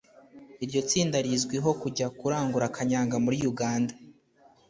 Iryo 0.63 0.81
tsinda 0.89 1.17
rizwiho 1.25 1.69
kujya 1.81 2.07
kurangura 2.19 2.67
kanyanga 2.75 3.15
muri 3.25 3.37
Uganda 3.51 3.93